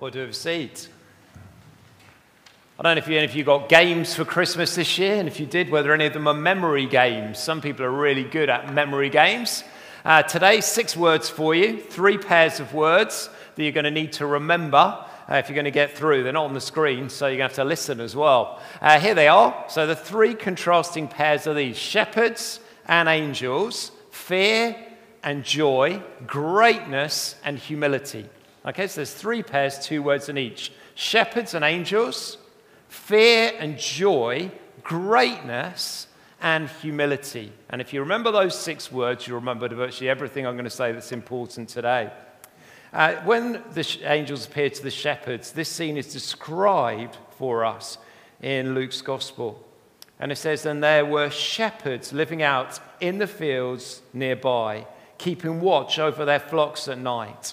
or 0.00 0.10
to 0.10 0.18
have 0.18 0.36
seat. 0.36 0.88
I 2.78 2.82
don't 2.82 2.94
know 2.94 2.98
if 2.98 3.08
you, 3.08 3.18
if 3.18 3.34
you 3.34 3.42
got 3.42 3.68
games 3.68 4.14
for 4.14 4.24
Christmas 4.24 4.76
this 4.76 4.98
year, 4.98 5.16
and 5.16 5.26
if 5.26 5.40
you 5.40 5.46
did, 5.46 5.68
whether 5.68 5.92
any 5.92 6.06
of 6.06 6.12
them 6.12 6.28
are 6.28 6.34
memory 6.34 6.86
games. 6.86 7.40
Some 7.40 7.60
people 7.60 7.84
are 7.84 7.90
really 7.90 8.22
good 8.22 8.48
at 8.48 8.72
memory 8.72 9.10
games. 9.10 9.64
Uh, 10.04 10.22
today, 10.22 10.60
six 10.60 10.96
words 10.96 11.28
for 11.28 11.54
you, 11.54 11.80
three 11.80 12.16
pairs 12.16 12.60
of 12.60 12.72
words 12.72 13.28
that 13.56 13.62
you're 13.64 13.72
going 13.72 13.84
to 13.84 13.90
need 13.90 14.12
to 14.12 14.26
remember 14.26 15.04
uh, 15.28 15.34
if 15.34 15.48
you're 15.48 15.56
going 15.56 15.64
to 15.64 15.72
get 15.72 15.96
through. 15.96 16.22
They're 16.22 16.32
not 16.32 16.44
on 16.44 16.54
the 16.54 16.60
screen, 16.60 17.08
so 17.08 17.26
you're 17.26 17.38
going 17.38 17.50
to 17.50 17.56
have 17.56 17.64
to 17.64 17.68
listen 17.68 18.00
as 18.00 18.14
well. 18.14 18.60
Uh, 18.80 19.00
here 19.00 19.14
they 19.14 19.26
are. 19.26 19.64
So, 19.68 19.88
the 19.88 19.96
three 19.96 20.34
contrasting 20.34 21.08
pairs 21.08 21.48
are 21.48 21.54
these 21.54 21.76
shepherds 21.76 22.60
and 22.86 23.08
angels, 23.08 23.90
fear 24.12 24.76
and 25.24 25.42
joy, 25.42 26.00
greatness 26.28 27.34
and 27.44 27.58
humility. 27.58 28.28
Okay, 28.66 28.86
so 28.86 28.96
there's 28.96 29.14
three 29.14 29.42
pairs, 29.42 29.78
two 29.78 30.02
words 30.02 30.28
in 30.28 30.36
each 30.36 30.72
shepherds 30.94 31.54
and 31.54 31.64
angels, 31.64 32.38
fear 32.88 33.52
and 33.58 33.78
joy, 33.78 34.50
greatness 34.82 36.08
and 36.40 36.68
humility. 36.68 37.52
And 37.70 37.80
if 37.80 37.92
you 37.92 38.00
remember 38.00 38.32
those 38.32 38.58
six 38.58 38.90
words, 38.90 39.26
you'll 39.26 39.38
remember 39.38 39.68
virtually 39.68 40.10
everything 40.10 40.46
I'm 40.46 40.54
going 40.54 40.64
to 40.64 40.70
say 40.70 40.92
that's 40.92 41.12
important 41.12 41.68
today. 41.68 42.10
Uh, 42.92 43.14
when 43.24 43.62
the 43.74 43.82
sh- 43.82 43.98
angels 44.02 44.46
appear 44.46 44.70
to 44.70 44.82
the 44.82 44.90
shepherds, 44.90 45.52
this 45.52 45.68
scene 45.68 45.96
is 45.96 46.12
described 46.12 47.16
for 47.36 47.64
us 47.64 47.98
in 48.40 48.74
Luke's 48.74 49.02
gospel. 49.02 49.64
And 50.18 50.32
it 50.32 50.36
says, 50.36 50.64
And 50.64 50.82
there 50.82 51.04
were 51.04 51.30
shepherds 51.30 52.12
living 52.12 52.42
out 52.42 52.80
in 53.00 53.18
the 53.18 53.26
fields 53.26 54.02
nearby, 54.12 54.86
keeping 55.18 55.60
watch 55.60 55.98
over 55.98 56.24
their 56.24 56.40
flocks 56.40 56.88
at 56.88 56.98
night. 56.98 57.52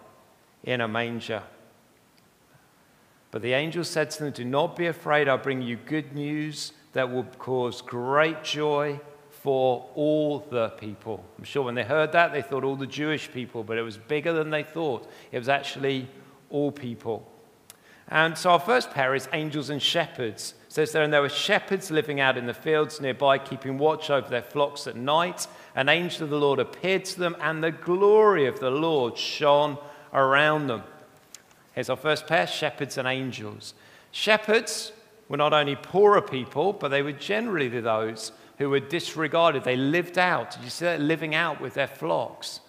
in 0.63 0.81
a 0.81 0.87
manger. 0.87 1.43
But 3.31 3.41
the 3.41 3.53
angel 3.53 3.83
said 3.83 4.11
to 4.11 4.23
them, 4.23 4.33
Do 4.33 4.45
not 4.45 4.75
be 4.75 4.87
afraid. 4.87 5.27
I'll 5.27 5.37
bring 5.37 5.61
you 5.61 5.77
good 5.77 6.13
news 6.13 6.73
that 6.93 7.09
will 7.09 7.23
cause 7.23 7.81
great 7.81 8.43
joy 8.43 8.99
for 9.29 9.89
all 9.95 10.39
the 10.51 10.69
people. 10.69 11.23
I'm 11.37 11.45
sure 11.45 11.63
when 11.63 11.75
they 11.75 11.83
heard 11.83 12.11
that, 12.11 12.31
they 12.31 12.41
thought 12.41 12.63
all 12.63 12.75
the 12.75 12.85
Jewish 12.85 13.31
people, 13.31 13.63
but 13.63 13.77
it 13.77 13.81
was 13.81 13.97
bigger 13.97 14.33
than 14.33 14.49
they 14.49 14.63
thought. 14.63 15.09
It 15.31 15.39
was 15.39 15.49
actually 15.49 16.07
all 16.49 16.71
people. 16.71 17.27
And 18.07 18.37
so 18.37 18.51
our 18.51 18.59
first 18.59 18.91
pair 18.91 19.15
is 19.15 19.29
angels 19.31 19.69
and 19.69 19.81
shepherds. 19.81 20.53
It 20.67 20.73
says 20.73 20.91
there, 20.91 21.01
and 21.01 21.13
there 21.13 21.21
were 21.21 21.29
shepherds 21.29 21.89
living 21.89 22.19
out 22.19 22.37
in 22.37 22.45
the 22.45 22.53
fields 22.53 22.99
nearby, 22.99 23.37
keeping 23.37 23.77
watch 23.77 24.09
over 24.09 24.29
their 24.29 24.41
flocks 24.41 24.85
at 24.85 24.97
night. 24.97 25.47
An 25.75 25.87
angel 25.87 26.25
of 26.25 26.29
the 26.29 26.37
Lord 26.37 26.59
appeared 26.59 27.05
to 27.05 27.19
them, 27.19 27.37
and 27.39 27.63
the 27.63 27.71
glory 27.71 28.45
of 28.45 28.59
the 28.59 28.69
Lord 28.69 29.17
shone 29.17 29.77
around 30.13 30.67
them. 30.67 30.83
Here's 31.73 31.89
our 31.89 31.95
first 31.95 32.27
pair 32.27 32.47
shepherds 32.47 32.97
and 32.97 33.07
angels. 33.07 33.73
Shepherds 34.11 34.91
were 35.29 35.37
not 35.37 35.53
only 35.53 35.75
poorer 35.75 36.21
people, 36.21 36.73
but 36.73 36.89
they 36.89 37.01
were 37.01 37.13
generally 37.13 37.69
those 37.69 38.31
who 38.57 38.69
were 38.69 38.79
disregarded. 38.79 39.63
They 39.63 39.77
lived 39.77 40.17
out. 40.17 40.51
Did 40.51 40.63
you 40.63 40.69
see 40.69 40.85
that? 40.85 40.99
Living 40.99 41.33
out 41.33 41.61
with 41.61 41.73
their 41.73 41.87
flocks. 41.87 42.59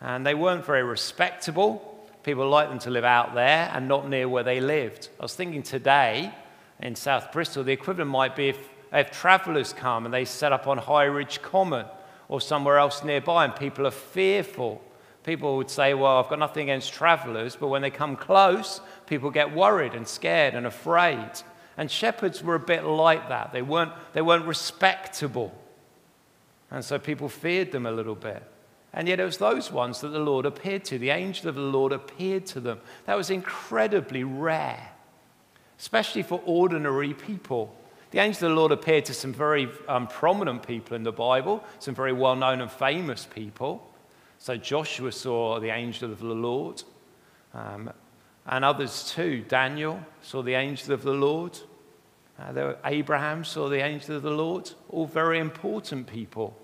And 0.00 0.26
they 0.26 0.34
weren't 0.34 0.64
very 0.64 0.82
respectable. 0.82 2.08
People 2.22 2.48
liked 2.48 2.70
them 2.70 2.78
to 2.80 2.90
live 2.90 3.04
out 3.04 3.34
there 3.34 3.70
and 3.72 3.88
not 3.88 4.08
near 4.08 4.28
where 4.28 4.42
they 4.42 4.60
lived. 4.60 5.08
I 5.18 5.22
was 5.22 5.34
thinking 5.34 5.62
today 5.62 6.34
in 6.80 6.94
South 6.94 7.32
Bristol, 7.32 7.64
the 7.64 7.72
equivalent 7.72 8.10
might 8.10 8.34
be 8.34 8.48
if, 8.48 8.68
if 8.92 9.10
travellers 9.10 9.72
come 9.72 10.04
and 10.04 10.12
they 10.12 10.24
set 10.24 10.52
up 10.52 10.66
on 10.66 10.78
Highridge 10.78 11.40
Common 11.40 11.86
or 12.28 12.40
somewhere 12.40 12.78
else 12.78 13.04
nearby 13.04 13.44
and 13.44 13.56
people 13.56 13.86
are 13.86 13.92
fearful. 13.92 14.82
People 15.24 15.56
would 15.58 15.70
say, 15.70 15.94
Well, 15.94 16.18
I've 16.18 16.28
got 16.28 16.38
nothing 16.38 16.70
against 16.70 16.92
travellers, 16.92 17.56
but 17.56 17.68
when 17.68 17.82
they 17.82 17.90
come 17.90 18.16
close, 18.16 18.80
people 19.06 19.30
get 19.30 19.54
worried 19.54 19.94
and 19.94 20.06
scared 20.06 20.54
and 20.54 20.66
afraid. 20.66 21.30
And 21.76 21.90
shepherds 21.90 22.42
were 22.42 22.54
a 22.54 22.60
bit 22.60 22.84
like 22.84 23.28
that. 23.28 23.52
They 23.52 23.62
weren't, 23.62 23.92
they 24.12 24.22
weren't 24.22 24.46
respectable. 24.46 25.54
And 26.70 26.84
so 26.84 26.98
people 26.98 27.28
feared 27.28 27.72
them 27.72 27.86
a 27.86 27.90
little 27.90 28.14
bit. 28.14 28.42
And 28.92 29.08
yet 29.08 29.20
it 29.20 29.24
was 29.24 29.38
those 29.38 29.70
ones 29.70 30.00
that 30.00 30.08
the 30.08 30.18
Lord 30.18 30.46
appeared 30.46 30.84
to. 30.86 30.98
The 30.98 31.10
angel 31.10 31.48
of 31.48 31.54
the 31.54 31.60
Lord 31.60 31.92
appeared 31.92 32.46
to 32.46 32.60
them. 32.60 32.80
That 33.06 33.16
was 33.16 33.30
incredibly 33.30 34.24
rare, 34.24 34.90
especially 35.78 36.22
for 36.22 36.40
ordinary 36.44 37.14
people. 37.14 37.74
The 38.10 38.18
angel 38.18 38.48
of 38.48 38.50
the 38.50 38.60
Lord 38.60 38.72
appeared 38.72 39.04
to 39.06 39.14
some 39.14 39.32
very 39.32 39.68
um, 39.86 40.08
prominent 40.08 40.66
people 40.66 40.96
in 40.96 41.04
the 41.04 41.12
Bible, 41.12 41.62
some 41.78 41.94
very 41.94 42.12
well 42.12 42.34
known 42.34 42.60
and 42.60 42.70
famous 42.70 43.26
people. 43.26 43.89
So 44.40 44.56
Joshua 44.56 45.12
saw 45.12 45.60
the 45.60 45.68
angel 45.68 46.10
of 46.10 46.18
the 46.18 46.24
Lord, 46.24 46.82
um, 47.52 47.92
and 48.46 48.64
others 48.64 49.12
too. 49.14 49.44
Daniel 49.46 50.00
saw 50.22 50.40
the 50.40 50.54
angel 50.54 50.94
of 50.94 51.02
the 51.02 51.12
Lord. 51.12 51.58
Uh, 52.38 52.72
Abraham 52.86 53.44
saw 53.44 53.68
the 53.68 53.84
angel 53.84 54.16
of 54.16 54.22
the 54.22 54.30
Lord. 54.30 54.70
All 54.88 55.04
very 55.04 55.38
important 55.38 56.06
people. 56.06 56.56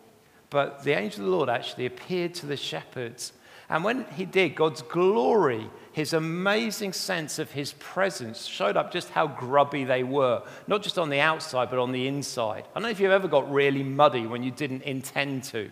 But 0.48 0.84
the 0.84 0.92
angel 0.92 1.24
of 1.24 1.30
the 1.30 1.36
Lord 1.36 1.48
actually 1.50 1.84
appeared 1.84 2.32
to 2.36 2.46
the 2.46 2.56
shepherds. 2.56 3.34
And 3.68 3.84
when 3.84 4.06
he 4.16 4.24
did, 4.24 4.54
God's 4.54 4.80
glory, 4.80 5.68
his 5.92 6.14
amazing 6.14 6.94
sense 6.94 7.38
of 7.38 7.50
his 7.50 7.74
presence, 7.74 8.46
showed 8.46 8.78
up 8.78 8.90
just 8.90 9.10
how 9.10 9.26
grubby 9.26 9.84
they 9.84 10.02
were, 10.02 10.42
not 10.66 10.82
just 10.82 10.98
on 10.98 11.10
the 11.10 11.20
outside, 11.20 11.68
but 11.68 11.78
on 11.78 11.92
the 11.92 12.08
inside. 12.08 12.64
I 12.70 12.74
don't 12.74 12.84
know 12.84 12.88
if 12.88 13.00
you've 13.00 13.10
ever 13.10 13.28
got 13.28 13.52
really 13.52 13.82
muddy 13.82 14.26
when 14.26 14.42
you 14.42 14.50
didn't 14.50 14.84
intend 14.84 15.44
to. 15.44 15.70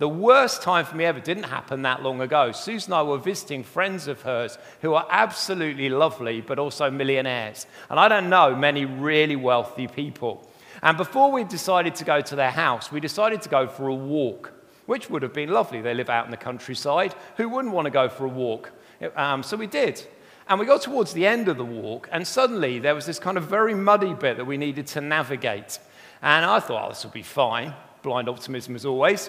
The 0.00 0.08
worst 0.08 0.62
time 0.62 0.86
for 0.86 0.96
me 0.96 1.04
ever 1.04 1.20
didn't 1.20 1.42
happen 1.42 1.82
that 1.82 2.02
long 2.02 2.22
ago. 2.22 2.52
Susan 2.52 2.94
and 2.94 3.00
I 3.00 3.02
were 3.02 3.18
visiting 3.18 3.62
friends 3.62 4.08
of 4.08 4.22
hers 4.22 4.56
who 4.80 4.94
are 4.94 5.06
absolutely 5.10 5.90
lovely, 5.90 6.40
but 6.40 6.58
also 6.58 6.90
millionaires. 6.90 7.66
And 7.90 8.00
I 8.00 8.08
don't 8.08 8.30
know 8.30 8.56
many 8.56 8.86
really 8.86 9.36
wealthy 9.36 9.88
people. 9.88 10.48
And 10.82 10.96
before 10.96 11.30
we 11.30 11.44
decided 11.44 11.96
to 11.96 12.04
go 12.06 12.22
to 12.22 12.34
their 12.34 12.50
house, 12.50 12.90
we 12.90 12.98
decided 12.98 13.42
to 13.42 13.50
go 13.50 13.68
for 13.68 13.88
a 13.88 13.94
walk, 13.94 14.54
which 14.86 15.10
would 15.10 15.20
have 15.20 15.34
been 15.34 15.50
lovely. 15.50 15.82
They 15.82 15.92
live 15.92 16.08
out 16.08 16.24
in 16.24 16.30
the 16.30 16.38
countryside. 16.38 17.14
Who 17.36 17.50
wouldn't 17.50 17.74
want 17.74 17.84
to 17.84 17.90
go 17.90 18.08
for 18.08 18.24
a 18.24 18.30
walk? 18.30 18.72
Um, 19.14 19.42
so 19.42 19.58
we 19.58 19.66
did. 19.66 20.02
And 20.48 20.58
we 20.58 20.64
got 20.64 20.80
towards 20.80 21.12
the 21.12 21.26
end 21.26 21.46
of 21.48 21.58
the 21.58 21.64
walk, 21.66 22.08
and 22.10 22.26
suddenly 22.26 22.78
there 22.78 22.94
was 22.94 23.04
this 23.04 23.18
kind 23.18 23.36
of 23.36 23.44
very 23.44 23.74
muddy 23.74 24.14
bit 24.14 24.38
that 24.38 24.46
we 24.46 24.56
needed 24.56 24.86
to 24.86 25.02
navigate. 25.02 25.78
And 26.22 26.46
I 26.46 26.58
thought, 26.58 26.86
oh, 26.86 26.88
this 26.88 27.04
will 27.04 27.10
be 27.10 27.22
fine. 27.22 27.74
Blind 28.02 28.30
optimism 28.30 28.74
as 28.74 28.86
always. 28.86 29.28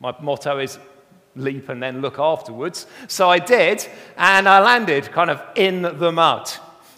My 0.00 0.14
motto 0.20 0.58
is 0.58 0.78
leap 1.34 1.68
and 1.68 1.82
then 1.82 2.00
look 2.00 2.18
afterwards. 2.18 2.86
So 3.08 3.30
I 3.30 3.38
did, 3.38 3.86
and 4.16 4.48
I 4.48 4.60
landed 4.60 5.10
kind 5.12 5.30
of 5.30 5.42
in 5.54 5.82
the 5.82 6.12
mud. 6.12 6.50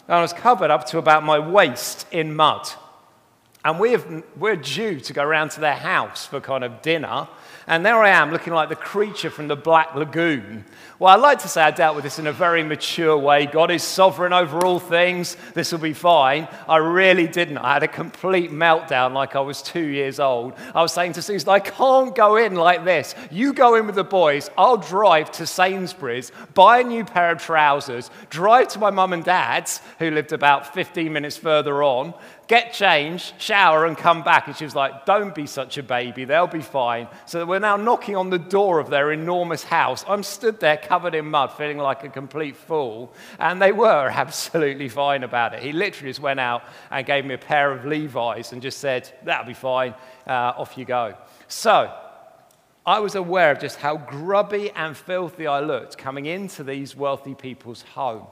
I 0.07 0.21
was 0.21 0.33
covered 0.33 0.71
up 0.71 0.85
to 0.87 0.97
about 0.97 1.23
my 1.23 1.37
waist 1.37 2.07
in 2.11 2.35
mud. 2.35 2.67
And 3.65 3.77
we 3.77 3.91
have, 3.91 4.23
we're 4.37 4.55
due 4.55 5.01
to 5.01 5.13
go 5.13 5.21
around 5.21 5.49
to 5.51 5.59
their 5.59 5.75
house 5.75 6.25
for 6.25 6.39
kind 6.39 6.63
of 6.63 6.81
dinner. 6.81 7.27
And 7.67 7.85
there 7.85 8.01
I 8.01 8.09
am, 8.09 8.31
looking 8.31 8.53
like 8.53 8.69
the 8.69 8.75
creature 8.75 9.29
from 9.29 9.47
the 9.47 9.55
Black 9.55 9.93
Lagoon. 9.93 10.63
Well, 10.97 11.13
I'd 11.13 11.21
like 11.21 11.39
to 11.39 11.47
say 11.47 11.61
I 11.61 11.71
dealt 11.71 11.95
with 11.95 12.03
this 12.03 12.19
in 12.19 12.25
a 12.25 12.31
very 12.31 12.63
mature 12.63 13.17
way. 13.17 13.45
God 13.45 13.69
is 13.69 13.83
sovereign 13.83 14.33
over 14.33 14.65
all 14.65 14.79
things. 14.79 15.35
This 15.53 15.71
will 15.71 15.79
be 15.79 15.93
fine. 15.93 16.47
I 16.67 16.77
really 16.77 17.27
didn't. 17.27 17.57
I 17.57 17.73
had 17.73 17.83
a 17.83 17.87
complete 17.87 18.49
meltdown 18.49 19.13
like 19.13 19.35
I 19.35 19.41
was 19.41 19.61
two 19.61 19.85
years 19.85 20.19
old. 20.19 20.53
I 20.73 20.81
was 20.81 20.93
saying 20.93 21.13
to 21.13 21.21
Susan, 21.21 21.49
I 21.49 21.59
can't 21.59 22.15
go 22.15 22.37
in 22.37 22.55
like 22.55 22.85
this. 22.85 23.13
You 23.29 23.53
go 23.53 23.75
in 23.75 23.85
with 23.85 23.95
the 23.95 24.03
boys. 24.03 24.49
I'll 24.57 24.77
drive 24.77 25.31
to 25.33 25.45
Sainsbury's, 25.45 26.31
buy 26.53 26.79
a 26.79 26.83
new 26.83 27.05
pair 27.05 27.29
of 27.29 27.41
trousers, 27.41 28.09
drive 28.29 28.69
to 28.69 28.79
my 28.79 28.89
mum 28.89 29.13
and 29.13 29.23
dad's, 29.23 29.81
who 29.99 30.11
lived 30.11 30.31
about 30.31 30.73
15 30.73 31.13
minutes 31.13 31.37
further 31.37 31.83
on, 31.83 32.13
get 32.49 32.73
changed, 32.73 33.33
shower, 33.37 33.85
and 33.85 33.95
come 33.95 34.23
back. 34.23 34.47
And 34.47 34.57
she 34.57 34.65
was 34.65 34.75
like, 34.75 35.05
Don't 35.05 35.33
be 35.33 35.45
such 35.45 35.77
a 35.77 35.83
baby, 35.83 36.25
they'll 36.25 36.47
be 36.47 36.61
fine. 36.61 37.07
So 37.25 37.45
we're 37.45 37.59
now 37.59 37.77
knocking 37.77 38.17
on 38.17 38.29
the 38.29 38.39
door 38.39 38.79
of 38.79 38.89
their 38.89 39.13
enormous 39.13 39.63
house. 39.63 40.03
I'm 40.07 40.23
stood 40.23 40.59
there 40.59 40.75
covered 40.75 41.15
in 41.15 41.27
mud, 41.27 41.53
feeling 41.53 41.77
like 41.77 42.03
a 42.03 42.09
complete 42.09 42.57
fool. 42.57 43.13
And 43.39 43.61
they 43.61 43.71
were 43.71 44.09
absolutely 44.13 44.89
fine 44.89 45.23
about 45.23 45.53
it. 45.53 45.63
He 45.63 45.71
literally 45.71 46.09
just 46.09 46.19
went 46.19 46.41
out 46.41 46.63
and 46.91 47.05
gave 47.05 47.23
me 47.23 47.35
a 47.35 47.37
pair 47.37 47.71
of 47.71 47.85
Levi's 47.85 48.51
and 48.51 48.61
just 48.61 48.79
said, 48.79 49.09
That'll 49.23 49.47
be 49.47 49.53
fine, 49.53 49.93
uh, 50.27 50.53
off 50.57 50.77
you 50.77 50.83
go. 50.83 51.15
So, 51.47 51.95
I 52.85 52.99
was 52.99 53.13
aware 53.13 53.51
of 53.51 53.59
just 53.59 53.77
how 53.77 53.97
grubby 53.97 54.71
and 54.71 54.97
filthy 54.97 55.45
I 55.45 55.59
looked 55.59 55.97
coming 55.99 56.25
into 56.25 56.63
these 56.63 56.95
wealthy 56.95 57.35
people's 57.35 57.83
home. 57.83 58.25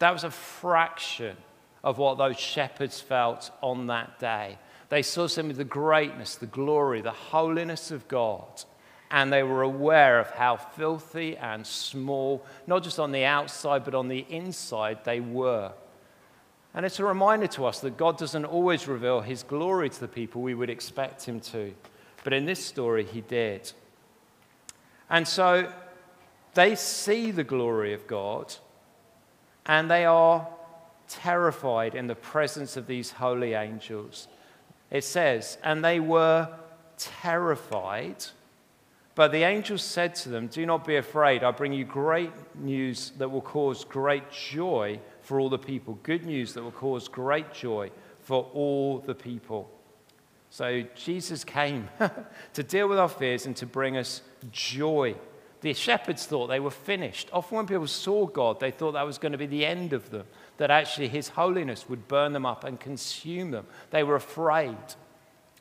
That 0.00 0.12
was 0.12 0.24
a 0.24 0.30
fraction 0.30 1.36
of 1.84 1.98
what 1.98 2.18
those 2.18 2.40
shepherds 2.40 3.00
felt 3.00 3.52
on 3.62 3.86
that 3.86 4.18
day. 4.18 4.58
They 4.88 5.02
saw 5.02 5.28
some 5.28 5.50
of 5.50 5.56
the 5.56 5.64
greatness, 5.64 6.34
the 6.34 6.46
glory, 6.46 7.02
the 7.02 7.12
holiness 7.12 7.90
of 7.90 8.08
God, 8.08 8.64
and 9.10 9.32
they 9.32 9.42
were 9.42 9.62
aware 9.62 10.18
of 10.18 10.30
how 10.30 10.56
filthy 10.56 11.36
and 11.36 11.64
small, 11.64 12.44
not 12.66 12.82
just 12.82 12.98
on 12.98 13.12
the 13.12 13.24
outside, 13.24 13.84
but 13.84 13.94
on 13.94 14.08
the 14.08 14.26
inside, 14.28 15.04
they 15.04 15.20
were. 15.20 15.72
And 16.72 16.84
it's 16.84 16.98
a 16.98 17.04
reminder 17.04 17.46
to 17.48 17.66
us 17.66 17.80
that 17.80 17.96
God 17.96 18.18
doesn't 18.18 18.46
always 18.46 18.88
reveal 18.88 19.20
his 19.20 19.42
glory 19.42 19.90
to 19.90 20.00
the 20.00 20.08
people 20.08 20.42
we 20.42 20.54
would 20.54 20.70
expect 20.70 21.24
him 21.24 21.38
to. 21.40 21.72
But 22.24 22.32
in 22.32 22.46
this 22.46 22.64
story, 22.64 23.04
he 23.04 23.20
did. 23.20 23.70
And 25.10 25.28
so 25.28 25.70
they 26.54 26.74
see 26.74 27.30
the 27.30 27.44
glory 27.44 27.92
of 27.92 28.06
God 28.06 28.54
and 29.66 29.90
they 29.90 30.04
are 30.04 30.48
terrified 31.20 31.94
in 31.94 32.06
the 32.06 32.14
presence 32.14 32.76
of 32.76 32.86
these 32.86 33.12
holy 33.12 33.54
angels. 33.54 34.28
It 34.90 35.04
says, 35.04 35.58
and 35.62 35.84
they 35.84 36.00
were 36.00 36.48
terrified. 36.96 38.24
But 39.14 39.30
the 39.30 39.44
angels 39.44 39.82
said 39.82 40.14
to 40.16 40.28
them, 40.28 40.48
Do 40.48 40.66
not 40.66 40.84
be 40.84 40.96
afraid. 40.96 41.44
I 41.44 41.50
bring 41.52 41.72
you 41.72 41.84
great 41.84 42.32
news 42.56 43.12
that 43.18 43.30
will 43.30 43.40
cause 43.40 43.84
great 43.84 44.30
joy 44.30 45.00
for 45.22 45.38
all 45.38 45.48
the 45.48 45.58
people. 45.58 45.98
Good 46.02 46.26
news 46.26 46.52
that 46.54 46.62
will 46.62 46.72
cause 46.72 47.08
great 47.08 47.52
joy 47.52 47.90
for 48.20 48.50
all 48.52 48.98
the 48.98 49.14
people. 49.14 49.70
So 50.50 50.82
Jesus 50.94 51.44
came 51.44 51.88
to 52.54 52.62
deal 52.62 52.88
with 52.88 52.98
our 52.98 53.08
fears 53.08 53.46
and 53.46 53.56
to 53.56 53.66
bring 53.66 53.96
us 53.96 54.22
joy. 54.50 55.16
The 55.64 55.72
shepherds 55.72 56.26
thought 56.26 56.48
they 56.48 56.60
were 56.60 56.70
finished. 56.70 57.30
Often, 57.32 57.56
when 57.56 57.66
people 57.66 57.86
saw 57.86 58.26
God, 58.26 58.60
they 58.60 58.70
thought 58.70 58.92
that 58.92 59.06
was 59.06 59.16
going 59.16 59.32
to 59.32 59.38
be 59.38 59.46
the 59.46 59.64
end 59.64 59.94
of 59.94 60.10
them, 60.10 60.26
that 60.58 60.70
actually 60.70 61.08
His 61.08 61.30
holiness 61.30 61.88
would 61.88 62.06
burn 62.06 62.34
them 62.34 62.44
up 62.44 62.64
and 62.64 62.78
consume 62.78 63.50
them. 63.50 63.66
They 63.88 64.02
were 64.02 64.16
afraid. 64.16 64.76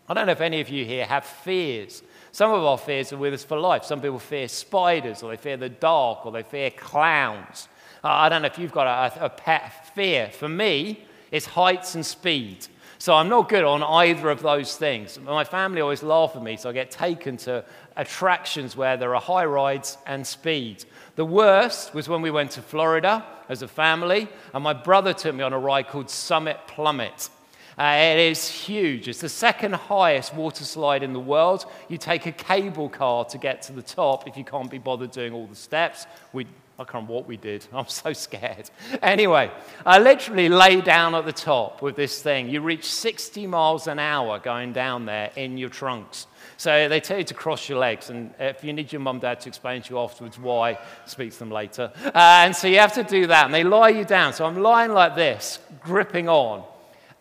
I 0.09 0.13
don't 0.13 0.25
know 0.25 0.33
if 0.33 0.41
any 0.41 0.59
of 0.59 0.67
you 0.67 0.83
here 0.83 1.05
have 1.05 1.23
fears. 1.23 2.03
Some 2.33 2.51
of 2.51 2.65
our 2.65 2.77
fears 2.77 3.13
are 3.13 3.17
with 3.17 3.33
us 3.33 3.45
for 3.45 3.57
life. 3.57 3.85
Some 3.85 4.01
people 4.01 4.19
fear 4.19 4.49
spiders, 4.49 5.23
or 5.23 5.31
they 5.31 5.37
fear 5.37 5.55
the 5.55 5.69
dark, 5.69 6.25
or 6.25 6.33
they 6.33 6.43
fear 6.43 6.69
clowns. 6.69 7.69
Uh, 8.03 8.09
I 8.09 8.27
don't 8.27 8.41
know 8.41 8.47
if 8.47 8.59
you've 8.59 8.73
got 8.73 9.15
a, 9.15 9.23
a 9.23 9.29
pet 9.29 9.95
fear. 9.95 10.31
For 10.33 10.49
me, 10.49 11.05
it's 11.31 11.45
heights 11.45 11.95
and 11.95 12.05
speed. 12.05 12.67
So 12.97 13.13
I'm 13.13 13.29
not 13.29 13.49
good 13.49 13.63
on 13.63 13.83
either 13.83 14.29
of 14.29 14.41
those 14.41 14.77
things. 14.77 15.19
My 15.19 15.43
family 15.43 15.81
always 15.81 16.03
laugh 16.03 16.35
at 16.35 16.43
me, 16.43 16.57
so 16.57 16.69
I 16.69 16.73
get 16.73 16.91
taken 16.91 17.37
to 17.37 17.65
attractions 17.97 18.77
where 18.77 18.97
there 18.97 19.13
are 19.15 19.21
high 19.21 19.45
rides 19.45 19.97
and 20.05 20.25
speed. 20.25 20.85
The 21.15 21.25
worst 21.25 21.93
was 21.93 22.07
when 22.07 22.21
we 22.21 22.31
went 22.31 22.51
to 22.51 22.61
Florida 22.61 23.25
as 23.49 23.61
a 23.61 23.67
family, 23.67 24.27
and 24.53 24.63
my 24.63 24.73
brother 24.73 25.13
took 25.13 25.35
me 25.35 25.43
on 25.43 25.53
a 25.53 25.59
ride 25.59 25.87
called 25.87 26.09
Summit 26.09 26.57
Plummet. 26.67 27.29
Uh, 27.77 27.95
it 27.97 28.19
is 28.19 28.47
huge. 28.47 29.07
It's 29.07 29.21
the 29.21 29.29
second 29.29 29.73
highest 29.73 30.33
water 30.35 30.63
slide 30.63 31.01
in 31.01 31.11
the 31.11 31.19
world. 31.19 31.65
You 31.89 31.97
take 31.97 32.25
a 32.27 32.31
cable 32.31 32.87
car 32.87 33.25
to 33.25 33.37
get 33.37 33.63
to 33.63 33.73
the 33.73 33.81
top 33.81 34.27
if 34.27 34.37
you 34.37 34.43
can't 34.43 34.69
be 34.69 34.77
bothered 34.77 35.11
doing 35.11 35.33
all 35.33 35.47
the 35.47 35.55
steps. 35.55 36.05
We 36.33 36.45
I 36.79 36.83
can't 36.83 36.93
remember 36.95 37.13
what 37.13 37.27
we 37.27 37.37
did. 37.37 37.65
I'm 37.73 37.87
so 37.87 38.13
scared. 38.13 38.69
Anyway, 39.01 39.51
I 39.85 39.99
literally 39.99 40.49
lay 40.49 40.81
down 40.81 41.13
at 41.15 41.25
the 41.25 41.33
top 41.33 41.81
with 41.81 41.95
this 41.95 42.21
thing. 42.21 42.49
You 42.49 42.61
reach 42.61 42.91
60 42.91 43.45
miles 43.47 43.87
an 43.87 43.99
hour 43.99 44.39
going 44.39 44.73
down 44.73 45.05
there 45.05 45.31
in 45.35 45.57
your 45.57 45.69
trunks. 45.69 46.27
So 46.57 46.87
they 46.87 46.99
tell 46.99 47.17
you 47.17 47.23
to 47.25 47.33
cross 47.33 47.67
your 47.67 47.79
legs, 47.79 48.09
and 48.09 48.33
if 48.39 48.63
you 48.63 48.73
need 48.73 48.91
your 48.91 49.01
mum 49.01 49.19
dad 49.19 49.41
to 49.41 49.49
explain 49.49 49.81
to 49.81 49.93
you 49.93 49.99
afterwards 49.99 50.39
why, 50.39 50.79
speak 51.05 51.31
to 51.33 51.39
them 51.39 51.51
later. 51.51 51.91
Uh, 52.05 52.11
and 52.15 52.55
so 52.55 52.67
you 52.67 52.79
have 52.79 52.93
to 52.93 53.03
do 53.03 53.27
that, 53.27 53.45
and 53.45 53.53
they 53.53 53.63
lie 53.63 53.89
you 53.89 54.05
down. 54.05 54.33
So 54.33 54.45
I'm 54.45 54.61
lying 54.61 54.91
like 54.91 55.15
this, 55.15 55.59
gripping 55.81 56.29
on, 56.29 56.63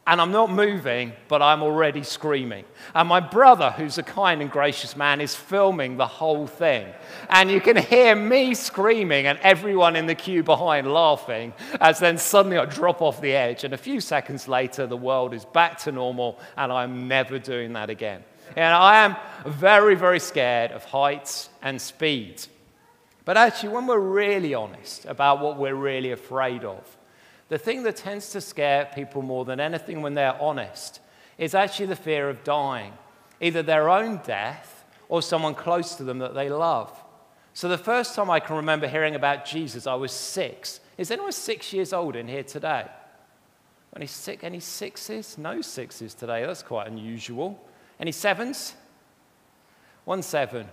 and 0.04 0.20
I'm 0.20 0.32
not 0.32 0.50
moving, 0.50 1.12
but 1.28 1.42
I'm 1.42 1.62
already 1.62 2.02
screaming. 2.02 2.64
And 2.92 3.08
my 3.08 3.20
brother, 3.20 3.70
who's 3.70 3.98
a 3.98 4.02
kind 4.02 4.42
and 4.42 4.50
gracious 4.50 4.96
man, 4.96 5.20
is 5.20 5.36
filming 5.36 5.96
the 5.96 6.06
whole 6.06 6.48
thing. 6.48 6.88
And 7.28 7.48
you 7.48 7.60
can 7.60 7.76
hear 7.76 8.16
me 8.16 8.54
screaming 8.54 9.26
and 9.26 9.38
everyone 9.42 9.94
in 9.94 10.06
the 10.06 10.16
queue 10.16 10.42
behind 10.42 10.92
laughing 10.92 11.52
as 11.80 12.00
then 12.00 12.18
suddenly 12.18 12.58
I 12.58 12.64
drop 12.64 13.00
off 13.00 13.20
the 13.20 13.32
edge. 13.32 13.62
And 13.62 13.74
a 13.74 13.78
few 13.78 14.00
seconds 14.00 14.48
later, 14.48 14.88
the 14.88 14.96
world 14.96 15.34
is 15.34 15.44
back 15.44 15.78
to 15.82 15.92
normal, 15.92 16.40
and 16.56 16.72
I'm 16.72 17.06
never 17.06 17.38
doing 17.38 17.74
that 17.74 17.88
again. 17.88 18.24
And 18.56 18.74
I 18.74 19.04
am 19.04 19.16
very, 19.46 19.94
very 19.94 20.20
scared 20.20 20.72
of 20.72 20.84
heights 20.84 21.48
and 21.62 21.80
speed. 21.80 22.42
But 23.24 23.36
actually, 23.36 23.68
when 23.68 23.86
we're 23.86 24.00
really 24.00 24.52
honest 24.52 25.04
about 25.04 25.40
what 25.40 25.58
we're 25.58 25.76
really 25.76 26.10
afraid 26.10 26.64
of, 26.64 26.96
the 27.52 27.58
thing 27.58 27.82
that 27.82 27.96
tends 27.96 28.30
to 28.30 28.40
scare 28.40 28.90
people 28.94 29.20
more 29.20 29.44
than 29.44 29.60
anything 29.60 30.00
when 30.00 30.14
they're 30.14 30.40
honest 30.40 31.00
is 31.36 31.54
actually 31.54 31.84
the 31.84 31.94
fear 31.94 32.30
of 32.30 32.42
dying, 32.44 32.94
either 33.42 33.62
their 33.62 33.90
own 33.90 34.22
death 34.24 34.86
or 35.10 35.20
someone 35.20 35.54
close 35.54 35.94
to 35.96 36.02
them 36.02 36.20
that 36.20 36.32
they 36.32 36.48
love. 36.48 36.90
So 37.52 37.68
the 37.68 37.76
first 37.76 38.14
time 38.14 38.30
I 38.30 38.40
can 38.40 38.56
remember 38.56 38.88
hearing 38.88 39.14
about 39.14 39.44
Jesus, 39.44 39.86
I 39.86 39.96
was 39.96 40.12
six. 40.12 40.80
Is 40.96 41.10
anyone 41.10 41.30
six 41.30 41.74
years 41.74 41.92
old 41.92 42.16
in 42.16 42.26
here 42.26 42.42
today? 42.42 42.86
Any, 43.94 44.06
six, 44.06 44.42
any 44.42 44.60
sixes? 44.60 45.36
No 45.36 45.60
sixes 45.60 46.14
today. 46.14 46.46
That's 46.46 46.62
quite 46.62 46.86
unusual. 46.86 47.62
Any 48.00 48.12
sevens? 48.12 48.72
One 50.06 50.22
seven. 50.22 50.68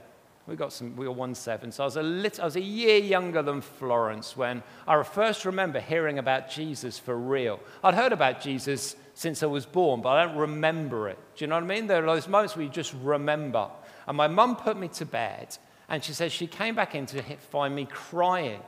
We 0.49 0.55
got 0.55 0.73
some, 0.73 0.95
we 0.95 1.07
were 1.07 1.13
one 1.13 1.35
seven. 1.35 1.71
So 1.71 1.83
I 1.83 1.85
was 1.85 1.95
a 1.95 2.01
little, 2.01 2.41
I 2.41 2.45
was 2.45 2.55
a 2.55 2.61
year 2.61 2.97
younger 2.97 3.43
than 3.43 3.61
Florence 3.61 4.35
when 4.35 4.63
I 4.87 5.01
first 5.03 5.45
remember 5.45 5.79
hearing 5.79 6.17
about 6.17 6.49
Jesus 6.49 6.97
for 6.97 7.15
real. 7.15 7.59
I'd 7.83 7.93
heard 7.93 8.13
about 8.13 8.41
Jesus 8.41 8.95
since 9.13 9.43
I 9.43 9.45
was 9.45 9.67
born, 9.67 10.01
but 10.01 10.09
I 10.09 10.25
don't 10.25 10.37
remember 10.37 11.07
it. 11.07 11.19
Do 11.35 11.43
you 11.43 11.49
know 11.49 11.55
what 11.55 11.65
I 11.65 11.67
mean? 11.67 11.85
There 11.85 12.03
are 12.03 12.15
those 12.15 12.27
moments 12.27 12.55
where 12.55 12.65
you 12.65 12.71
just 12.71 12.95
remember. 13.03 13.69
And 14.07 14.17
my 14.17 14.27
mum 14.27 14.55
put 14.55 14.75
me 14.75 14.87
to 14.87 15.05
bed, 15.05 15.55
and 15.87 16.03
she 16.03 16.13
says 16.13 16.31
she 16.31 16.47
came 16.47 16.73
back 16.73 16.95
in 16.95 17.05
to 17.07 17.21
find 17.51 17.75
me 17.75 17.85
crying. 17.85 18.61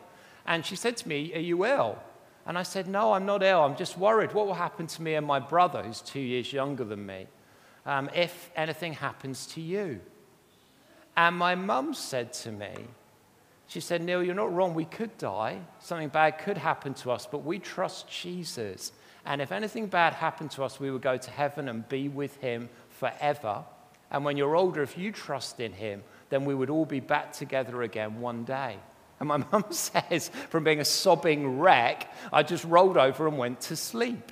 And 0.46 0.64
she 0.64 0.76
said 0.76 0.98
to 0.98 1.08
me, 1.08 1.34
Are 1.34 1.40
you 1.40 1.66
ill? 1.66 1.98
And 2.46 2.60
I 2.60 2.64
said, 2.64 2.88
No, 2.88 3.14
I'm 3.14 3.26
not 3.26 3.42
ill. 3.42 3.64
I'm 3.64 3.76
just 3.76 3.98
worried. 3.98 4.34
What 4.34 4.46
will 4.46 4.54
happen 4.54 4.86
to 4.86 5.02
me 5.02 5.16
and 5.16 5.26
my 5.26 5.40
brother, 5.40 5.82
who's 5.82 6.02
two 6.02 6.20
years 6.20 6.54
younger 6.54 6.84
than 6.84 7.08
me, 7.08 7.26
um, 7.88 8.08
if 8.14 8.52
anything 8.56 8.94
happens 8.94 9.48
to 9.48 9.62
you? 9.62 10.00
And 11.16 11.38
my 11.38 11.56
mum 11.56 11.94
said 11.94 12.34
to 12.34 12.52
me, 12.52 12.72
she 13.68 13.80
said, 13.80 14.02
Neil, 14.02 14.22
you're 14.22 14.36
not 14.36 14.54
wrong. 14.54 14.74
We 14.74 14.86
could 14.86 15.18
die. 15.18 15.60
Something 15.80 16.10
bad 16.10 16.40
could 16.40 16.58
happen 16.58 16.94
to 16.96 17.12
us, 17.12 17.26
but 17.26 17.46
we 17.46 17.58
trust 17.58 18.10
Jesus. 18.10 18.92
And 19.26 19.42
if 19.42 19.52
anything 19.52 19.88
bad 19.88 20.14
happened 20.14 20.52
to 20.52 20.64
us, 20.64 20.80
we 20.80 20.92
would 20.92 21.02
go 21.02 21.16
to 21.16 21.32
heaven 21.32 21.70
and 21.70 21.88
be 21.88 22.10
with 22.10 22.36
him 22.38 22.70
forever. 22.90 23.64
And 24.10 24.26
when 24.26 24.36
you're 24.36 24.56
older, 24.56 24.82
if 24.82 24.98
you 24.98 25.12
trust 25.12 25.60
in 25.60 25.72
him, 25.72 26.04
then 26.30 26.44
we 26.44 26.54
would 26.54 26.70
all 26.70 26.86
be 26.86 27.00
back 27.00 27.32
together 27.32 27.82
again 27.82 28.20
one 28.20 28.44
day. 28.44 28.78
And 29.20 29.30
my 29.30 29.38
mum 29.52 29.66
says, 29.70 30.30
from 30.50 30.64
being 30.64 30.82
a 30.82 30.86
sobbing 30.86 31.60
wreck, 31.60 32.14
I 32.34 32.44
just 32.44 32.66
rolled 32.66 32.98
over 32.98 33.28
and 33.28 33.38
went 33.38 33.62
to 33.62 33.76
sleep. 33.76 34.32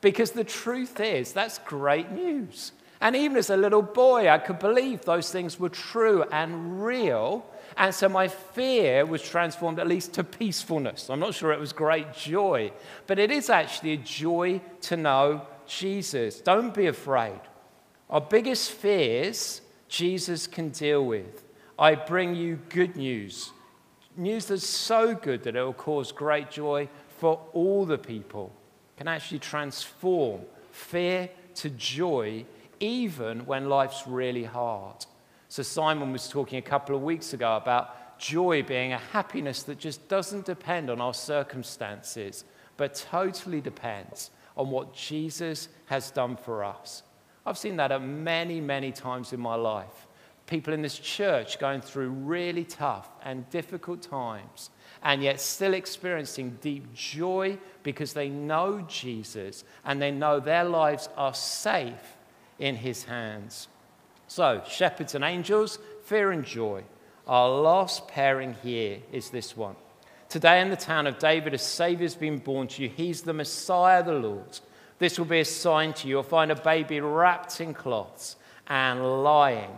Because 0.00 0.32
the 0.32 0.44
truth 0.44 1.00
is, 1.00 1.32
that's 1.32 1.58
great 1.60 2.10
news. 2.10 2.72
And 3.04 3.14
even 3.14 3.36
as 3.36 3.50
a 3.50 3.56
little 3.58 3.82
boy, 3.82 4.30
I 4.30 4.38
could 4.38 4.58
believe 4.58 5.02
those 5.02 5.30
things 5.30 5.60
were 5.60 5.68
true 5.68 6.24
and 6.32 6.82
real. 6.82 7.44
And 7.76 7.94
so 7.94 8.08
my 8.08 8.28
fear 8.28 9.04
was 9.04 9.20
transformed 9.20 9.78
at 9.78 9.86
least 9.86 10.14
to 10.14 10.24
peacefulness. 10.24 11.10
I'm 11.10 11.20
not 11.20 11.34
sure 11.34 11.52
it 11.52 11.60
was 11.60 11.74
great 11.74 12.14
joy, 12.14 12.72
but 13.06 13.18
it 13.18 13.30
is 13.30 13.50
actually 13.50 13.92
a 13.92 13.98
joy 13.98 14.62
to 14.82 14.96
know 14.96 15.46
Jesus. 15.66 16.40
Don't 16.40 16.72
be 16.72 16.86
afraid. 16.86 17.40
Our 18.08 18.22
biggest 18.22 18.70
fears, 18.70 19.60
Jesus 19.86 20.46
can 20.46 20.70
deal 20.70 21.04
with. 21.04 21.44
I 21.78 21.96
bring 21.96 22.34
you 22.34 22.58
good 22.70 22.96
news. 22.96 23.52
News 24.16 24.46
that's 24.46 24.66
so 24.66 25.14
good 25.14 25.42
that 25.42 25.56
it 25.56 25.62
will 25.62 25.74
cause 25.74 26.10
great 26.10 26.50
joy 26.50 26.88
for 27.18 27.38
all 27.52 27.84
the 27.84 27.98
people. 27.98 28.50
Can 28.96 29.08
actually 29.08 29.40
transform 29.40 30.40
fear 30.70 31.28
to 31.56 31.68
joy 31.68 32.46
even 32.80 33.46
when 33.46 33.68
life's 33.68 34.06
really 34.06 34.44
hard. 34.44 35.06
So, 35.48 35.62
Simon 35.62 36.12
was 36.12 36.28
talking 36.28 36.58
a 36.58 36.62
couple 36.62 36.96
of 36.96 37.02
weeks 37.02 37.32
ago 37.32 37.56
about 37.56 38.18
joy 38.18 38.62
being 38.62 38.92
a 38.92 38.98
happiness 38.98 39.62
that 39.64 39.78
just 39.78 40.08
doesn't 40.08 40.46
depend 40.46 40.90
on 40.90 41.00
our 41.00 41.14
circumstances, 41.14 42.44
but 42.76 42.94
totally 43.10 43.60
depends 43.60 44.30
on 44.56 44.70
what 44.70 44.94
Jesus 44.94 45.68
has 45.86 46.10
done 46.10 46.36
for 46.36 46.64
us. 46.64 47.02
I've 47.46 47.58
seen 47.58 47.76
that 47.76 48.00
many, 48.02 48.60
many 48.60 48.92
times 48.92 49.32
in 49.32 49.40
my 49.40 49.54
life. 49.54 50.06
People 50.46 50.74
in 50.74 50.82
this 50.82 50.98
church 50.98 51.58
going 51.58 51.80
through 51.80 52.10
really 52.10 52.64
tough 52.64 53.08
and 53.22 53.48
difficult 53.50 54.02
times, 54.02 54.70
and 55.02 55.22
yet 55.22 55.40
still 55.40 55.74
experiencing 55.74 56.58
deep 56.60 56.92
joy 56.94 57.58
because 57.82 58.12
they 58.12 58.28
know 58.28 58.84
Jesus 58.88 59.64
and 59.84 60.00
they 60.00 60.10
know 60.10 60.40
their 60.40 60.64
lives 60.64 61.08
are 61.16 61.34
safe 61.34 62.16
in 62.58 62.76
his 62.76 63.04
hands. 63.04 63.68
So, 64.26 64.62
shepherds 64.66 65.14
and 65.14 65.24
angels, 65.24 65.78
fear 66.04 66.32
and 66.32 66.44
joy. 66.44 66.84
Our 67.26 67.48
last 67.48 68.08
pairing 68.08 68.56
here 68.62 68.98
is 69.12 69.30
this 69.30 69.56
one. 69.56 69.76
Today 70.28 70.60
in 70.60 70.70
the 70.70 70.76
town 70.76 71.06
of 71.06 71.18
David, 71.18 71.54
a 71.54 71.58
Savior 71.58 72.04
has 72.04 72.16
been 72.16 72.38
born 72.38 72.66
to 72.68 72.82
you. 72.82 72.88
He's 72.88 73.22
the 73.22 73.32
Messiah, 73.32 74.02
the 74.02 74.14
Lord. 74.14 74.58
This 74.98 75.18
will 75.18 75.26
be 75.26 75.40
a 75.40 75.44
sign 75.44 75.92
to 75.94 76.08
you. 76.08 76.16
You'll 76.16 76.22
find 76.22 76.50
a 76.50 76.56
baby 76.56 77.00
wrapped 77.00 77.60
in 77.60 77.74
cloths 77.74 78.36
and 78.66 79.22
lying 79.22 79.70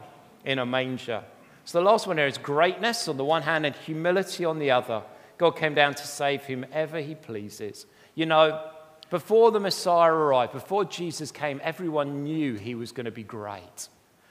in 0.45 0.59
a 0.59 0.67
manger. 0.67 1.23
So 1.65 1.79
the 1.79 1.85
last 1.85 2.07
one 2.07 2.17
there 2.17 2.27
is 2.27 2.39
greatness 2.39 3.09
on 3.09 3.17
the 3.17 3.25
one 3.25 3.43
hand 3.43 3.67
and 3.67 3.75
humility 3.75 4.45
on 4.45 4.59
the 4.59 4.71
other. 4.71 5.03
God 5.39 5.53
came 5.53 5.75
down 5.75 5.95
to 5.95 6.07
save 6.07 6.45
whomever 6.45 7.01
he 7.01 7.15
pleases. 7.15 7.87
You 8.15 8.27
know, 8.27 8.71
before 9.11 9.51
the 9.51 9.61
Messiah 9.61 10.13
arrived, 10.13 10.53
before 10.53 10.85
Jesus 10.85 11.31
came, 11.31 11.61
everyone 11.63 12.25
knew 12.25 12.55
he 12.55 12.75
was 12.75 12.93
going 12.93 13.05
to 13.05 13.13
be 13.13 13.23
great. 13.23 13.89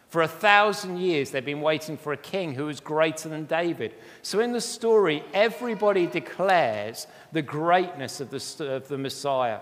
For 0.10 0.22
a 0.22 0.27
thousand 0.27 0.98
years, 0.98 1.32
they've 1.32 1.44
been 1.44 1.62
waiting 1.62 1.98
for 1.98 2.13
a 2.13 2.17
king 2.17 2.53
who 2.53 2.65
was 2.65 2.79
greater 2.79 3.27
than 3.27 3.46
David. 3.46 3.94
So, 4.22 4.39
in 4.39 4.53
the 4.53 4.62
story, 4.62 5.24
everybody 5.34 6.08
declares 6.08 7.08
the 7.32 7.41
greatness 7.41 8.22
of 8.22 8.29
the, 8.29 8.75
of 8.75 8.88
the 8.88 8.98
Messiah. 8.98 9.60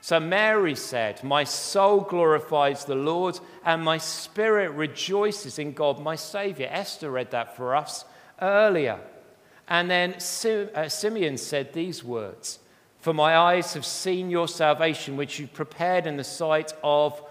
So, 0.00 0.20
Mary 0.20 0.74
said, 0.74 1.24
My 1.24 1.44
soul 1.44 2.00
glorifies 2.00 2.84
the 2.84 2.94
Lord, 2.94 3.40
and 3.64 3.82
my 3.82 3.98
spirit 3.98 4.72
rejoices 4.72 5.58
in 5.58 5.72
God, 5.72 6.02
my 6.02 6.16
Savior. 6.16 6.68
Esther 6.70 7.10
read 7.10 7.30
that 7.30 7.56
for 7.56 7.74
us 7.74 8.04
earlier. 8.42 9.00
And 9.68 9.90
then 9.90 10.14
uh, 10.14 10.88
Simeon 10.88 11.38
said 11.38 11.72
these 11.72 12.04
words 12.04 12.58
For 13.06 13.14
my 13.14 13.36
eyes 13.36 13.74
have 13.74 13.86
seen 13.86 14.30
your 14.30 14.48
salvation, 14.48 15.16
which 15.16 15.38
you 15.38 15.46
prepared 15.46 16.08
in 16.08 16.16
the 16.16 16.24
sight 16.24 16.72
of 16.82 17.22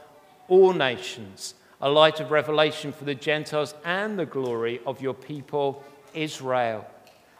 all 0.48 0.72
nations 0.72 1.54
a 1.82 1.90
light 1.90 2.22
of 2.22 2.32
revelation 2.32 2.94
for 2.94 3.04
the 3.04 3.14
Gentiles 3.14 3.76
and 3.84 4.18
the 4.18 4.26
glory 4.26 4.80
of 4.86 5.02
your 5.02 5.14
people 5.14 5.84
Israel. 6.14 6.88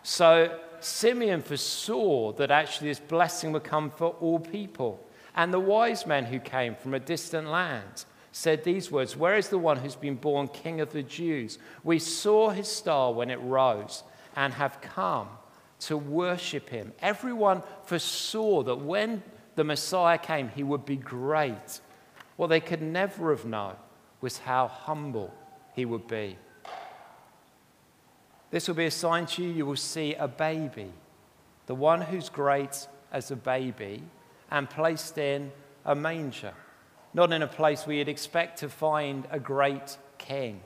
So 0.04 0.60
Simeon 0.82 1.44
foresaw 1.44 2.34
that 2.34 2.52
actually 2.52 2.90
this 2.90 3.00
blessing 3.00 3.54
would 3.54 3.64
come 3.64 3.90
for 3.90 4.10
all 4.20 4.40
people. 4.40 5.08
And 5.34 5.54
the 5.54 5.62
wise 5.62 6.06
men 6.06 6.26
who 6.26 6.40
came 6.40 6.76
from 6.76 6.94
a 6.94 7.00
distant 7.00 7.48
land 7.48 8.04
said 8.34 8.66
these 8.66 8.92
words 8.92 9.16
Where 9.16 9.38
is 9.38 9.48
the 9.48 9.58
one 9.58 9.78
who's 9.78 9.96
been 9.96 10.16
born 10.16 10.50
king 10.50 10.82
of 10.82 10.92
the 10.92 11.04
Jews? 11.04 11.58
We 11.86 12.00
saw 12.00 12.50
his 12.50 12.68
star 12.68 13.14
when 13.14 13.30
it 13.30 13.40
rose 13.40 14.04
and 14.36 14.54
have 14.56 14.82
come 14.82 15.30
to 15.80 15.98
worship 15.98 16.70
him. 16.70 16.94
Everyone 17.02 17.64
foresaw 17.86 18.64
that 18.64 18.78
when 18.78 19.24
the 19.56 19.64
Messiah 19.64 20.18
came, 20.18 20.50
he 20.50 20.64
would 20.64 20.86
be 20.86 20.96
great. 20.96 21.80
What 22.38 22.48
they 22.48 22.60
could 22.60 22.82
never 22.82 23.36
have 23.36 23.46
known 23.46 23.76
was 24.22 24.40
how 24.40 24.68
humble 24.68 25.34
he 25.74 25.86
would 25.86 26.08
be. 26.08 26.38
This 28.52 28.68
will 28.68 28.76
be 28.76 28.86
a 28.86 28.92
sign 28.92 29.26
to 29.28 29.44
you. 29.44 29.50
You 29.50 29.66
will 29.66 29.76
see 29.76 30.14
a 30.16 30.28
baby, 30.28 30.92
the 31.66 31.76
one 31.76 32.02
who's 32.02 32.30
great 32.30 32.88
as 33.12 33.32
a 33.32 33.36
baby, 33.36 34.04
and 34.52 34.70
placed 34.70 35.18
in 35.18 35.52
a 35.84 35.96
manger, 35.96 36.54
not 37.14 37.32
in 37.34 37.42
a 37.42 37.48
place 37.48 37.86
where 37.86 37.98
you'd 37.98 38.10
expect 38.10 38.60
to 38.60 38.70
find 38.70 39.28
a 39.32 39.40
great 39.40 39.98
king. 40.18 40.62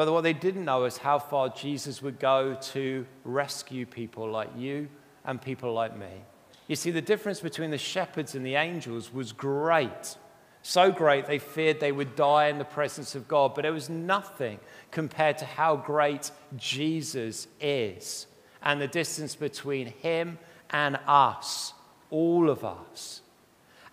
But 0.00 0.10
what 0.10 0.22
they 0.22 0.32
didn't 0.32 0.64
know 0.64 0.86
is 0.86 0.96
how 0.96 1.18
far 1.18 1.50
Jesus 1.50 2.00
would 2.00 2.18
go 2.18 2.56
to 2.72 3.06
rescue 3.22 3.84
people 3.84 4.30
like 4.30 4.48
you 4.56 4.88
and 5.26 5.42
people 5.42 5.74
like 5.74 5.94
me. 5.94 6.22
You 6.68 6.76
see, 6.76 6.90
the 6.90 7.02
difference 7.02 7.40
between 7.40 7.70
the 7.70 7.76
shepherds 7.76 8.34
and 8.34 8.46
the 8.46 8.54
angels 8.54 9.12
was 9.12 9.32
great. 9.32 10.16
So 10.62 10.90
great 10.90 11.26
they 11.26 11.38
feared 11.38 11.80
they 11.80 11.92
would 11.92 12.16
die 12.16 12.46
in 12.46 12.56
the 12.56 12.64
presence 12.64 13.14
of 13.14 13.28
God, 13.28 13.54
but 13.54 13.66
it 13.66 13.72
was 13.72 13.90
nothing 13.90 14.58
compared 14.90 15.36
to 15.36 15.44
how 15.44 15.76
great 15.76 16.30
Jesus 16.56 17.46
is 17.60 18.26
and 18.62 18.80
the 18.80 18.88
distance 18.88 19.34
between 19.34 19.88
him 19.88 20.38
and 20.70 20.98
us, 21.06 21.74
all 22.08 22.48
of 22.48 22.64
us. 22.64 23.20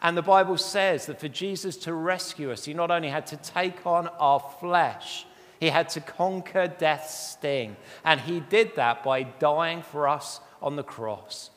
And 0.01 0.15
the 0.15 0.21
Bible 0.21 0.55
says 0.55 1.07
that 1.07 1.19
for 1.19 1.27
Jesus 1.27 1.75
to 1.79 1.93
rescue 1.93 2.49
us, 2.49 2.63
he 2.63 2.73
not 2.73 2.91
only 2.91 3.09
had 3.09 3.27
to 3.27 3.35
take 3.35 3.85
on 3.85 4.07
our 4.07 4.39
flesh, 4.61 5.25
he 5.59 5.69
had 5.69 5.89
to 5.89 6.01
conquer 6.01 6.67
death's 6.67 7.31
sting. 7.31 7.77
And 8.03 8.21
he 8.21 8.39
did 8.39 8.75
that 8.75 9.03
by 9.03 9.23
dying 9.23 9.81
for 9.81 10.07
us 10.07 10.39
on 10.61 10.75
the 10.75 10.83
cross. 10.83 11.51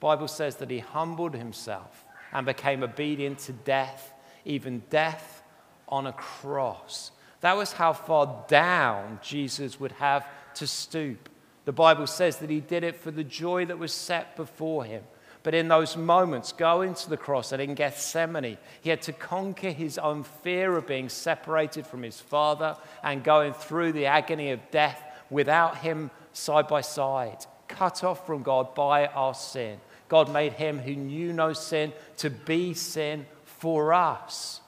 Bible 0.00 0.28
says 0.28 0.56
that 0.56 0.70
he 0.70 0.80
humbled 0.80 1.34
himself 1.34 2.04
and 2.32 2.44
became 2.44 2.82
obedient 2.82 3.38
to 3.40 3.52
death 3.52 4.14
even 4.44 4.82
death 4.90 5.42
on 5.88 6.06
a 6.06 6.12
cross. 6.12 7.10
That 7.40 7.56
was 7.56 7.72
how 7.72 7.92
far 7.92 8.44
down 8.48 9.18
Jesus 9.22 9.78
would 9.80 9.92
have 9.92 10.26
to 10.54 10.66
stoop. 10.66 11.28
The 11.64 11.72
Bible 11.72 12.06
says 12.06 12.36
that 12.38 12.50
he 12.50 12.60
did 12.60 12.84
it 12.84 12.96
for 12.96 13.10
the 13.10 13.24
joy 13.24 13.66
that 13.66 13.78
was 13.78 13.92
set 13.92 14.36
before 14.36 14.84
him. 14.84 15.02
But 15.44 15.54
in 15.54 15.68
those 15.68 15.94
moments, 15.94 16.52
going 16.52 16.94
to 16.94 17.10
the 17.10 17.18
cross 17.18 17.52
and 17.52 17.60
in 17.60 17.74
Gethsemane, 17.74 18.56
he 18.80 18.88
had 18.90 19.02
to 19.02 19.12
conquer 19.12 19.70
his 19.70 19.98
own 19.98 20.24
fear 20.24 20.74
of 20.76 20.86
being 20.86 21.10
separated 21.10 21.86
from 21.86 22.02
his 22.02 22.18
Father 22.18 22.76
and 23.02 23.22
going 23.22 23.52
through 23.52 23.92
the 23.92 24.06
agony 24.06 24.50
of 24.52 24.70
death 24.70 25.00
without 25.28 25.76
him 25.78 26.10
side 26.32 26.66
by 26.66 26.80
side, 26.80 27.44
cut 27.68 28.02
off 28.02 28.26
from 28.26 28.42
God 28.42 28.74
by 28.74 29.06
our 29.06 29.34
sin. 29.34 29.78
God 30.08 30.32
made 30.32 30.54
him 30.54 30.78
who 30.78 30.96
knew 30.96 31.32
no 31.34 31.52
sin 31.52 31.92
to 32.16 32.30
be 32.30 32.72
sin 32.72 33.26
for 33.44 33.92
us. 33.92 34.62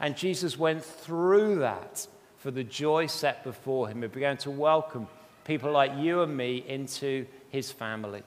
And 0.00 0.16
Jesus 0.16 0.58
went 0.58 0.82
through 0.82 1.56
that 1.56 2.06
for 2.38 2.50
the 2.50 2.64
joy 2.64 3.06
set 3.06 3.44
before 3.44 3.88
him. 3.88 4.00
He 4.00 4.08
began 4.08 4.38
to 4.38 4.50
welcome 4.50 5.08
people 5.44 5.72
like 5.72 5.92
you 5.98 6.22
and 6.22 6.34
me 6.34 6.64
into 6.66 7.26
his 7.50 7.70
family. 7.70 8.22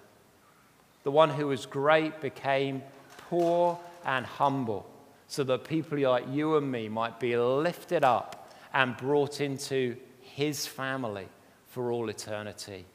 The 1.04 1.12
one 1.12 1.30
who 1.30 1.48
was 1.48 1.66
great 1.66 2.22
became 2.22 2.82
poor 3.30 3.80
and 4.06 4.26
humble 4.26 4.90
so 5.28 5.44
that 5.44 5.66
people 5.66 6.00
like 6.00 6.26
you 6.32 6.58
and 6.58 6.72
me 6.72 6.90
might 6.90 7.20
be 7.20 7.36
lifted 7.38 8.04
up 8.04 8.52
and 8.74 8.98
brought 8.98 9.42
into 9.42 9.98
his 10.22 10.66
family 10.68 11.28
for 11.68 11.92
all 11.92 12.10
eternity. 12.10 12.86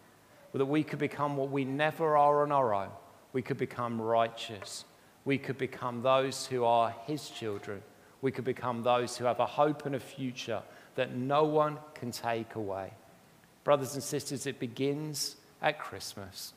That 0.53 0.67
we 0.67 0.83
could 0.83 0.99
become 0.99 1.37
what 1.37 1.51
we 1.51 1.65
never 1.65 2.17
are 2.17 2.43
on 2.43 2.51
our 2.51 2.75
own. 2.75 2.91
We 3.33 3.43
could 3.43 3.59
become 3.59 4.01
righteous 4.01 4.85
we 5.29 5.37
could 5.37 5.59
become 5.59 6.01
those 6.01 6.47
who 6.47 6.65
are 6.65 6.95
His 7.05 7.29
children. 7.29 7.83
We 8.23 8.33
could 8.33 8.47
become 8.47 8.83
those 8.83 9.19
who 9.19 9.27
have 9.27 9.41
a 9.41 9.45
hope 9.45 9.85
and 9.85 9.95
a 9.95 10.01
future 10.01 10.63
that 10.95 11.15
no 11.15 11.45
one 11.45 11.77
can 11.95 12.13
take 12.13 12.55
away. 12.55 12.95
Brothers 13.63 13.93
and 13.93 14.03
sisters, 14.03 14.47
it 14.47 14.59
begins 14.59 15.37
at 15.61 15.79
Christmas 15.79 16.55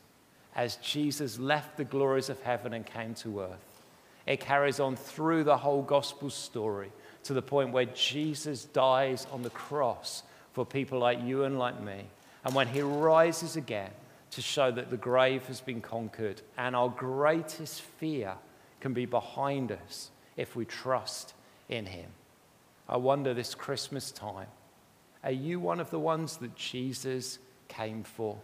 as 0.54 0.76
Jesus 0.76 1.38
left 1.38 1.76
the 1.76 1.84
glories 1.84 2.28
of 2.28 2.42
heaven 2.42 2.72
and 2.72 2.84
came 2.84 3.14
to 3.16 3.40
earth. 3.40 3.82
It 4.26 4.40
carries 4.40 4.80
on 4.80 4.96
through 4.96 5.44
the 5.44 5.56
whole 5.56 5.82
gospel 5.82 6.30
story 6.30 6.92
to 7.24 7.34
the 7.34 7.42
point 7.42 7.72
where 7.72 7.86
Jesus 7.86 8.64
dies 8.64 9.26
on 9.32 9.42
the 9.42 9.50
cross 9.50 10.22
for 10.52 10.64
people 10.64 10.98
like 10.98 11.22
you 11.22 11.44
and 11.44 11.58
like 11.58 11.80
me. 11.80 12.04
And 12.44 12.54
when 12.54 12.68
he 12.68 12.82
rises 12.82 13.56
again 13.56 13.90
to 14.32 14.42
show 14.42 14.70
that 14.70 14.90
the 14.90 14.96
grave 14.96 15.46
has 15.46 15.60
been 15.60 15.80
conquered 15.80 16.40
and 16.56 16.74
our 16.74 16.88
greatest 16.88 17.82
fear 17.82 18.34
can 18.80 18.92
be 18.92 19.06
behind 19.06 19.70
us 19.70 20.10
if 20.36 20.56
we 20.56 20.64
trust 20.64 21.34
in 21.68 21.86
Him. 21.86 22.08
I 22.88 22.96
wonder 22.96 23.34
this 23.34 23.54
Christmas 23.54 24.10
time, 24.10 24.48
are 25.22 25.30
you 25.30 25.60
one 25.60 25.80
of 25.80 25.90
the 25.90 26.00
ones 26.00 26.38
that 26.38 26.56
Jesus 26.56 27.38
came 27.68 28.02
for? 28.02 28.38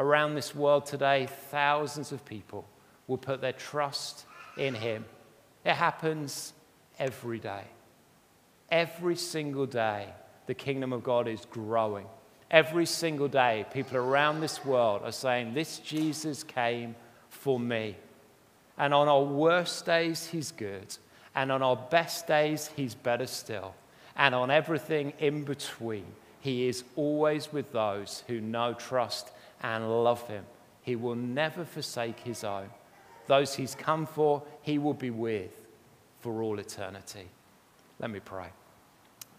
Around 0.00 0.34
this 0.34 0.54
world 0.54 0.86
today, 0.86 1.28
thousands 1.50 2.10
of 2.10 2.24
people 2.24 2.66
will 3.06 3.18
put 3.18 3.42
their 3.42 3.52
trust 3.52 4.24
in 4.56 4.72
Him. 4.72 5.04
It 5.62 5.74
happens 5.74 6.54
every 6.98 7.38
day. 7.38 7.64
Every 8.70 9.14
single 9.14 9.66
day, 9.66 10.08
the 10.46 10.54
kingdom 10.54 10.94
of 10.94 11.04
God 11.04 11.28
is 11.28 11.44
growing. 11.44 12.06
Every 12.50 12.86
single 12.86 13.28
day, 13.28 13.66
people 13.74 13.98
around 13.98 14.40
this 14.40 14.64
world 14.64 15.02
are 15.04 15.12
saying, 15.12 15.52
This 15.52 15.80
Jesus 15.80 16.44
came 16.44 16.96
for 17.28 17.60
me. 17.60 17.94
And 18.78 18.94
on 18.94 19.06
our 19.06 19.22
worst 19.22 19.84
days, 19.84 20.24
He's 20.24 20.50
good. 20.50 20.96
And 21.34 21.52
on 21.52 21.62
our 21.62 21.76
best 21.76 22.26
days, 22.26 22.70
He's 22.74 22.94
better 22.94 23.26
still. 23.26 23.74
And 24.16 24.34
on 24.34 24.50
everything 24.50 25.12
in 25.18 25.44
between, 25.44 26.06
He 26.40 26.68
is 26.68 26.84
always 26.96 27.52
with 27.52 27.70
those 27.70 28.24
who 28.28 28.40
know, 28.40 28.72
trust, 28.72 29.32
and 29.62 30.04
love 30.04 30.26
Him. 30.28 30.44
He 30.82 30.96
will 30.96 31.14
never 31.14 31.64
forsake 31.64 32.20
His 32.20 32.44
own. 32.44 32.70
Those 33.26 33.54
He's 33.54 33.74
come 33.74 34.06
for, 34.06 34.42
He 34.62 34.78
will 34.78 34.94
be 34.94 35.10
with 35.10 35.66
for 36.20 36.42
all 36.42 36.58
eternity. 36.58 37.28
Let 37.98 38.10
me 38.10 38.20
pray. 38.20 38.48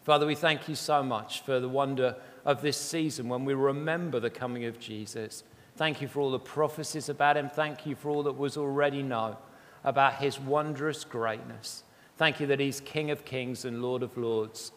Father, 0.04 0.25
we 0.25 0.36
thank 0.36 0.68
you 0.68 0.75
so 0.75 1.04
much 1.04 1.42
for 1.42 1.60
the 1.60 1.70
wonder 1.70 2.16
of 2.44 2.62
this 2.62 2.78
season 2.78 3.30
when 3.30 3.46
we 3.46 3.54
remember 3.54 4.20
the 4.20 4.30
coming 4.30 4.66
of 4.66 4.80
Jesus. 4.80 5.44
Thank 5.75 6.01
you 6.01 6.08
for 6.08 6.22
all 6.22 6.32
the 6.32 6.40
prophecies 6.40 7.10
about 7.10 7.38
him. 7.38 7.50
Thank 7.50 7.86
you 7.86 7.96
for 7.96 8.10
all 8.10 8.24
that 8.24 8.38
was 8.38 8.58
already 8.58 9.04
known 9.04 9.36
about 9.84 10.16
his 10.16 10.40
wondrous 10.40 11.04
greatness. 11.04 11.84
Thank 12.18 12.40
you 12.40 12.48
that 12.48 12.60
he's 12.60 12.82
King 12.82 13.12
of 13.12 13.25
kings 13.25 13.66
and 13.66 13.82
Lord 13.82 14.04
of 14.04 14.18
lords. 14.18 14.72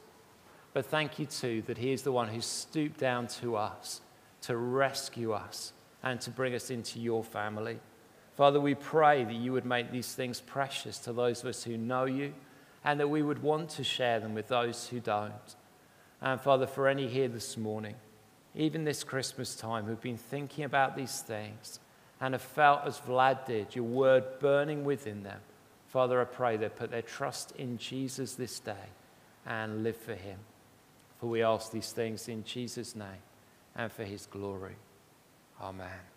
But 0.73 0.87
thank 0.87 1.19
you 1.19 1.27
too 1.27 1.63
that 1.67 1.79
he 1.79 1.93
is 1.93 2.03
the 2.03 2.13
one 2.13 2.29
who 2.29 2.41
stooped 2.41 2.99
down 2.99 3.27
to 3.29 3.57
us 3.57 4.01
to 4.47 4.57
rescue 4.57 5.33
us 5.33 5.73
and 6.03 6.21
to 6.21 6.31
bring 6.31 6.55
us 6.55 6.71
into 6.71 7.01
your 7.01 7.25
family. 7.25 7.79
Father, 8.37 8.61
we 8.61 8.75
pray 8.75 9.25
that 9.25 9.35
you 9.35 9.53
would 9.53 9.65
make 9.65 9.91
these 9.91 10.15
things 10.15 10.41
precious 10.41 10.99
to 10.99 11.13
those 11.13 11.41
of 11.41 11.49
us 11.49 11.65
who 11.65 11.77
know 11.79 12.05
you 12.05 12.35
and 12.85 13.01
that 13.01 13.09
we 13.09 13.23
would 13.23 13.43
want 13.43 13.71
to 13.71 13.85
share 13.85 14.21
them 14.21 14.35
with 14.35 14.49
those 14.49 14.89
who 14.89 15.01
don't. 15.01 15.57
And 16.21 16.41
Father, 16.41 16.67
for 16.67 16.89
any 16.89 17.07
here 17.09 17.29
this 17.29 17.57
morning, 17.57 17.95
even 18.55 18.85
this 18.85 19.03
Christmas 19.03 19.55
time, 19.55 19.85
who've 19.85 20.01
been 20.01 20.19
thinking 20.19 20.65
about 20.65 20.97
these 20.97 21.21
things 21.21 21.81
and 22.21 22.35
have 22.35 22.43
felt, 22.43 22.83
as 22.85 23.01
Vlad 23.01 23.47
did, 23.47 23.75
your 23.75 23.85
word 23.85 24.25
burning 24.41 24.85
within 24.85 25.23
them, 25.23 25.41
Father, 25.87 26.21
I 26.21 26.25
pray 26.25 26.57
they 26.57 26.69
put 26.69 26.91
their 26.91 27.03
trust 27.03 27.53
in 27.57 27.79
Jesus 27.79 28.35
this 28.35 28.59
day 28.61 28.91
and 29.47 29.83
live 29.83 29.97
for 29.97 30.15
him. 30.15 30.39
For 31.19 31.27
we 31.29 31.43
ask 31.43 31.73
these 31.73 31.93
things 31.93 32.29
in 32.29 32.45
Jesus' 32.45 32.95
name 32.95 33.23
and 33.77 33.91
for 33.93 34.05
his 34.05 34.27
glory. 34.27 34.77
Amen. 35.61 36.14